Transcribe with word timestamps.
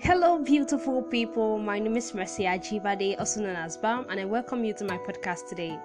Hello, 0.00 0.38
beautiful 0.38 1.02
people. 1.02 1.58
My 1.58 1.78
name 1.78 1.96
is 1.96 2.12
Mercy 2.14 2.44
Ajibade, 2.44 3.18
also 3.18 3.40
known 3.40 3.56
as 3.56 3.76
BAM, 3.76 4.06
and 4.10 4.20
I 4.20 4.24
welcome 4.24 4.64
you 4.64 4.74
to 4.74 4.84
my 4.84 4.98
podcast 4.98 5.48
today. 5.48 5.78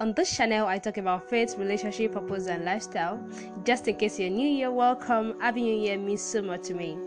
On 0.00 0.12
this 0.12 0.36
channel, 0.36 0.66
I 0.66 0.78
talk 0.78 0.96
about 0.98 1.30
faith, 1.30 1.56
relationship, 1.56 2.12
purpose, 2.12 2.48
and 2.48 2.64
lifestyle. 2.64 3.22
Just 3.64 3.86
in 3.88 3.96
case 3.96 4.18
you're 4.18 4.30
new 4.30 4.48
here, 4.48 4.70
welcome. 4.70 5.38
Happy 5.40 5.62
New 5.62 5.76
Year 5.76 5.96
means 5.96 6.20
so 6.20 6.42
much 6.42 6.64
to 6.64 6.74
me. 6.74 6.98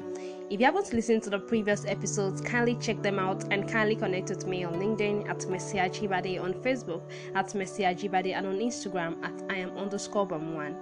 If 0.50 0.60
you 0.60 0.66
haven't 0.66 0.94
listened 0.94 1.24
to 1.24 1.30
the 1.30 1.40
previous 1.40 1.86
episodes, 1.86 2.42
kindly 2.42 2.76
check 2.76 3.02
them 3.04 3.20
out 3.20 3.52
and 3.52 3.70
kindly 3.70 3.96
connect 3.96 4.30
with 4.30 4.48
me 4.48 4.64
on 4.64 4.76
LinkedIn 4.76 5.30
at 5.30 5.46
Mercy 5.48 5.78
Ajibade, 5.78 6.42
on 6.42 6.54
Facebook 6.54 7.02
at 7.36 7.54
Mercy 7.54 7.84
Ajibade, 7.84 8.34
and 8.34 8.48
on 8.48 8.60
Instagram 8.60 9.22
at 9.24 9.44
I 9.52 9.58
am 9.58 9.78
underscore 9.78 10.28
BAM1. 10.28 10.76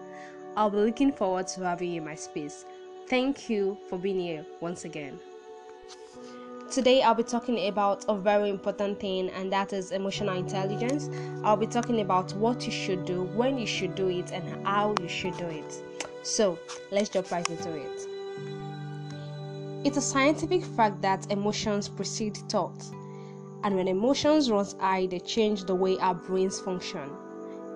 I'll 0.55 0.69
be 0.69 0.77
looking 0.77 1.11
forward 1.11 1.47
to 1.47 1.65
having 1.65 1.91
you 1.91 1.97
in 1.97 2.05
my 2.05 2.15
space. 2.15 2.65
Thank 3.07 3.49
you 3.49 3.77
for 3.89 3.97
being 3.97 4.19
here 4.19 4.45
once 4.61 4.85
again. 4.85 5.19
Today, 6.71 7.01
I'll 7.01 7.13
be 7.13 7.23
talking 7.23 7.67
about 7.67 8.05
a 8.07 8.15
very 8.15 8.49
important 8.49 9.01
thing, 9.01 9.29
and 9.31 9.51
that 9.51 9.73
is 9.73 9.91
emotional 9.91 10.37
intelligence. 10.37 11.09
I'll 11.43 11.57
be 11.57 11.67
talking 11.67 11.99
about 11.99 12.33
what 12.35 12.65
you 12.65 12.71
should 12.71 13.03
do, 13.03 13.23
when 13.23 13.57
you 13.57 13.67
should 13.67 13.93
do 13.93 14.07
it, 14.07 14.31
and 14.31 14.65
how 14.65 14.95
you 15.01 15.09
should 15.09 15.35
do 15.35 15.47
it. 15.47 15.83
So, 16.23 16.57
let's 16.89 17.09
jump 17.09 17.29
right 17.29 17.49
into 17.49 17.75
it. 17.75 18.07
It's 19.83 19.97
a 19.97 20.01
scientific 20.01 20.63
fact 20.63 21.01
that 21.01 21.29
emotions 21.29 21.89
precede 21.89 22.37
thought, 22.37 22.85
and 23.63 23.75
when 23.75 23.89
emotions 23.89 24.49
run 24.49 24.65
high, 24.79 25.07
they 25.07 25.19
change 25.19 25.65
the 25.65 25.75
way 25.75 25.97
our 25.97 26.15
brains 26.15 26.61
function, 26.61 27.09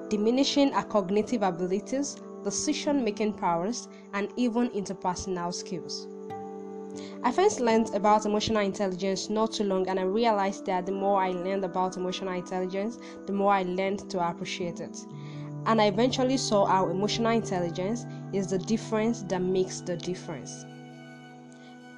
diminishing 0.08 0.74
our 0.74 0.86
cognitive 0.86 1.42
abilities, 1.42 2.16
decision 2.46 3.04
making 3.04 3.34
powers, 3.34 3.90
and 4.14 4.32
even 4.38 4.70
interpersonal 4.70 5.54
skills. 5.54 6.08
I 7.26 7.32
first 7.32 7.60
learned 7.60 7.90
about 7.96 8.28
emotional 8.28 8.62
intelligence 8.62 9.32
not 9.32 9.54
too 9.54 9.64
long, 9.64 9.88
and 9.90 10.00
I 10.00 10.04
realized 10.04 10.68
that 10.68 10.86
the 10.86 10.92
more 10.92 11.20
I 11.20 11.32
learned 11.32 11.66
about 11.66 11.98
emotional 11.98 12.36
intelligence, 12.36 13.00
the 13.26 13.34
more 13.34 13.52
I 13.52 13.64
learned 13.64 14.08
to 14.12 14.30
appreciate 14.30 14.80
it. 14.80 14.96
And 15.66 15.82
I 15.82 15.88
eventually 15.88 16.38
saw 16.38 16.68
how 16.68 16.88
emotional 16.90 17.32
intelligence 17.32 18.06
is 18.32 18.46
the 18.46 18.60
difference 18.60 19.24
that 19.24 19.42
makes 19.42 19.82
the 19.82 19.98
difference. 19.98 20.66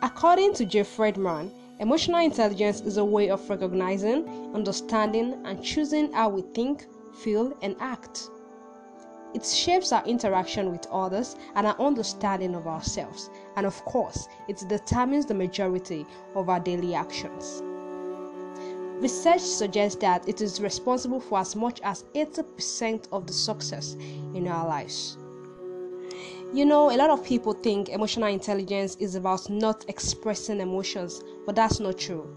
According 0.02 0.54
to 0.54 0.66
Jay 0.66 0.84
Freedman, 0.84 1.52
emotional 1.82 2.22
intelligence 2.22 2.80
is 2.80 2.96
a 2.96 3.04
way 3.04 3.30
of 3.30 3.50
recognizing, 3.50 4.26
understanding, 4.56 5.42
and 5.44 5.62
choosing 5.62 6.10
how 6.14 6.30
we 6.30 6.44
think, 6.54 6.86
feel, 7.14 7.52
and 7.62 7.76
act. 7.82 8.30
It 9.34 9.46
shapes 9.46 9.92
our 9.92 10.06
interaction 10.06 10.72
with 10.72 10.88
others 10.88 11.36
and 11.56 11.68
our 11.68 11.80
understanding 11.80 12.56
of 12.56 12.68
ourselves, 12.68 13.30
and 13.56 13.66
of 13.66 13.84
course, 13.86 14.28
it 14.48 14.64
determines 14.68 15.26
the 15.26 15.34
majority 15.34 16.06
of 16.36 16.50
our 16.50 16.60
daily 16.60 16.96
actions. 16.96 17.62
Research 19.00 19.42
suggests 19.42 20.00
that 20.02 20.28
it 20.28 20.42
is 20.42 20.60
responsible 20.60 21.20
for 21.20 21.40
as 21.40 21.56
much 21.56 21.80
as 21.82 22.04
80% 22.16 23.08
of 23.12 23.28
the 23.28 23.34
success 23.34 23.94
in 24.34 24.48
our 24.48 24.68
lives. 24.68 25.18
You 26.54 26.66
know, 26.66 26.90
a 26.90 26.98
lot 26.98 27.10
of 27.10 27.24
people 27.24 27.54
think 27.54 27.90
emotional 27.90 28.30
intelligence 28.30 28.96
is 28.96 29.16
about 29.16 29.50
not 29.50 29.86
expressing 29.88 30.62
emotions, 30.62 31.22
but 31.46 31.56
that's 31.56 31.80
not 31.80 32.00
true. 32.00 32.28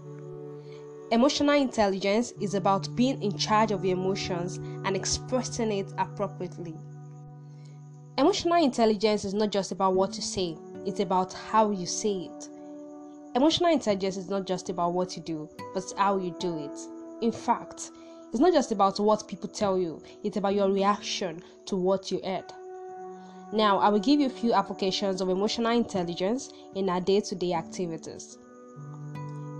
Emotional 1.11 1.55
intelligence 1.55 2.31
is 2.39 2.53
about 2.53 2.87
being 2.95 3.21
in 3.21 3.37
charge 3.37 3.71
of 3.71 3.83
your 3.83 3.97
emotions 3.97 4.55
and 4.85 4.95
expressing 4.95 5.69
it 5.69 5.91
appropriately. 5.97 6.73
Emotional 8.17 8.63
intelligence 8.63 9.25
is 9.25 9.33
not 9.33 9.51
just 9.51 9.73
about 9.73 9.93
what 9.93 10.15
you 10.15 10.21
say, 10.21 10.57
it's 10.85 11.01
about 11.01 11.33
how 11.33 11.69
you 11.69 11.85
say 11.85 12.29
it. 12.31 12.47
Emotional 13.35 13.73
intelligence 13.73 14.15
is 14.15 14.29
not 14.29 14.47
just 14.47 14.69
about 14.69 14.93
what 14.93 15.17
you 15.17 15.23
do, 15.23 15.49
but 15.73 15.83
how 15.97 16.17
you 16.17 16.33
do 16.39 16.57
it. 16.59 16.79
In 17.21 17.33
fact, 17.33 17.91
it's 18.31 18.39
not 18.39 18.53
just 18.53 18.71
about 18.71 18.97
what 18.97 19.27
people 19.27 19.49
tell 19.49 19.77
you, 19.77 20.01
it's 20.23 20.37
about 20.37 20.55
your 20.55 20.71
reaction 20.71 21.43
to 21.65 21.75
what 21.75 22.09
you 22.09 22.21
heard. 22.23 22.45
Now, 23.51 23.79
I 23.79 23.89
will 23.89 23.99
give 23.99 24.21
you 24.21 24.27
a 24.27 24.29
few 24.29 24.53
applications 24.53 25.19
of 25.19 25.27
emotional 25.27 25.71
intelligence 25.71 26.53
in 26.73 26.89
our 26.89 27.01
day 27.01 27.19
to 27.19 27.35
day 27.35 27.51
activities. 27.51 28.37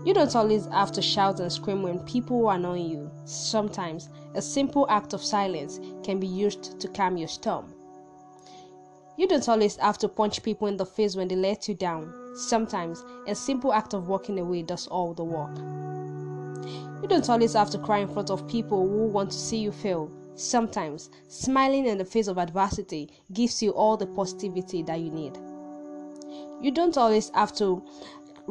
You 0.03 0.15
don't 0.15 0.35
always 0.35 0.65
have 0.67 0.91
to 0.93 1.01
shout 1.01 1.39
and 1.39 1.51
scream 1.51 1.83
when 1.83 1.99
people 1.99 2.49
annoy 2.49 2.79
you. 2.79 3.11
Sometimes, 3.25 4.09
a 4.33 4.41
simple 4.41 4.87
act 4.89 5.13
of 5.13 5.23
silence 5.23 5.79
can 6.03 6.19
be 6.19 6.25
used 6.25 6.79
to 6.79 6.87
calm 6.87 7.17
your 7.17 7.27
storm. 7.27 7.73
You 9.15 9.27
don't 9.27 9.47
always 9.47 9.75
have 9.75 9.99
to 9.99 10.07
punch 10.07 10.41
people 10.41 10.67
in 10.67 10.77
the 10.77 10.85
face 10.87 11.15
when 11.15 11.27
they 11.27 11.35
let 11.35 11.67
you 11.67 11.75
down. 11.75 12.11
Sometimes, 12.33 13.03
a 13.27 13.35
simple 13.35 13.73
act 13.73 13.93
of 13.93 14.07
walking 14.07 14.39
away 14.39 14.63
does 14.63 14.87
all 14.87 15.13
the 15.13 15.23
work. 15.23 15.55
You 17.03 17.07
don't 17.07 17.29
always 17.29 17.53
have 17.53 17.69
to 17.71 17.77
cry 17.77 17.99
in 17.99 18.07
front 18.07 18.31
of 18.31 18.47
people 18.47 18.87
who 18.87 19.05
want 19.05 19.29
to 19.31 19.37
see 19.37 19.57
you 19.57 19.71
fail. 19.71 20.11
Sometimes, 20.33 21.11
smiling 21.27 21.85
in 21.85 21.99
the 21.99 22.05
face 22.05 22.27
of 22.27 22.39
adversity 22.39 23.09
gives 23.33 23.61
you 23.61 23.71
all 23.71 23.97
the 23.97 24.07
positivity 24.07 24.81
that 24.83 24.99
you 24.99 25.11
need. 25.11 25.37
You 26.61 26.71
don't 26.71 26.97
always 26.97 27.29
have 27.31 27.53
to 27.55 27.83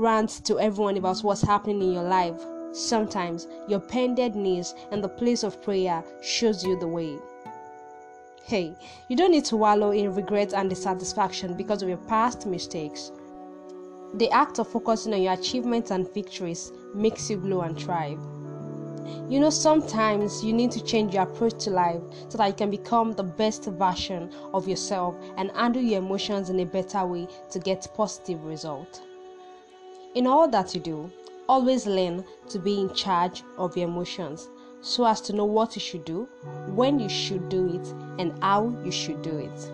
rant 0.01 0.31
to 0.47 0.59
everyone 0.59 0.97
about 0.97 1.21
what's 1.21 1.43
happening 1.43 1.83
in 1.83 1.93
your 1.93 2.03
life. 2.03 2.41
Sometimes, 2.73 3.47
your 3.69 3.81
bended 3.81 4.35
knees 4.35 4.75
and 4.91 5.05
the 5.05 5.09
place 5.09 5.43
of 5.43 5.63
prayer 5.63 6.03
shows 6.23 6.65
you 6.65 6.79
the 6.81 6.89
way. 6.89 7.19
Hey, 8.45 8.75
you 9.09 9.17
don't 9.17 9.31
need 9.31 9.45
to 9.47 9.57
wallow 9.57 9.91
in 9.91 10.15
regret 10.15 10.55
and 10.55 10.71
dissatisfaction 10.71 11.55
because 11.55 11.83
of 11.83 11.89
your 11.89 11.99
past 11.99 12.47
mistakes. 12.47 13.13
The 14.15 14.31
act 14.31 14.59
of 14.59 14.69
focusing 14.69 15.13
on 15.13 15.23
your 15.23 15.35
achievements 15.35 15.91
and 15.91 16.13
victories 16.15 16.73
makes 16.95 17.29
you 17.29 17.37
glow 17.37 17.61
and 17.61 17.79
thrive. 17.79 18.19
You 19.29 19.39
know, 19.39 19.51
sometimes 19.51 20.43
you 20.43 20.53
need 20.53 20.71
to 20.73 20.83
change 20.83 21.15
your 21.15 21.25
approach 21.25 21.63
to 21.65 21.71
life 21.71 22.01
so 22.29 22.39
that 22.39 22.47
you 22.47 22.55
can 22.55 22.71
become 22.71 23.13
the 23.13 23.23
best 23.23 23.67
version 23.67 24.33
of 24.55 24.67
yourself 24.67 25.15
and 25.37 25.51
handle 25.53 25.83
your 25.83 25.99
emotions 25.99 26.49
in 26.49 26.59
a 26.61 26.65
better 26.65 27.05
way 27.05 27.29
to 27.51 27.59
get 27.59 27.87
positive 27.95 28.43
results. 28.45 29.01
In 30.15 30.27
all 30.27 30.49
that 30.49 30.75
you 30.75 30.81
do, 30.81 31.11
always 31.49 31.87
learn 31.87 32.25
to 32.49 32.59
be 32.59 32.81
in 32.81 32.93
charge 32.95 33.43
of 33.59 33.77
your 33.77 33.89
emotions 33.89 34.49
so 34.81 35.05
as 35.05 35.21
to 35.21 35.33
know 35.33 35.45
what 35.45 35.77
you 35.77 35.81
should 35.81 36.05
do, 36.05 36.29
when 36.69 36.99
you 36.99 37.09
should 37.09 37.49
do 37.49 37.75
it, 37.75 37.87
and 38.19 38.33
how 38.43 38.75
you 38.85 38.91
should 38.91 39.23
do 39.23 39.37
it. 39.39 39.73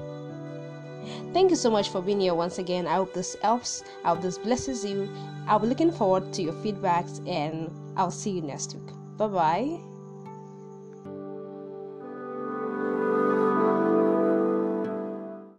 Thank 1.32 1.50
you 1.50 1.56
so 1.56 1.70
much 1.70 1.90
for 1.90 2.02
being 2.02 2.20
here 2.20 2.34
once 2.34 2.58
again. 2.58 2.86
I 2.86 2.94
hope 2.94 3.14
this 3.14 3.36
helps. 3.42 3.84
I 4.04 4.08
hope 4.08 4.22
this 4.22 4.38
blesses 4.38 4.84
you. 4.84 5.08
I'll 5.46 5.58
be 5.58 5.68
looking 5.68 5.92
forward 5.92 6.32
to 6.34 6.42
your 6.42 6.54
feedbacks 6.54 7.26
and 7.28 7.70
I'll 7.96 8.10
see 8.10 8.30
you 8.30 8.42
next 8.42 8.74
week. 8.74 8.92
Bye 9.16 9.28
bye. 9.28 9.95